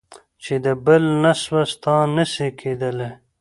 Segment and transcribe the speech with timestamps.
[0.43, 1.61] چي د بل نه سوه.
[1.73, 3.09] ستا نه سي کېدلی.